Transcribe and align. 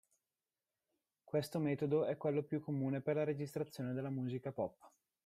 Questo 1.23 1.59
metodo 1.59 2.05
è 2.05 2.17
quello 2.17 2.41
più 2.41 2.59
comune 2.59 3.01
per 3.01 3.17
la 3.17 3.23
registrazione 3.23 3.93
della 3.93 4.09
musica 4.09 4.51
pop. 4.51 4.91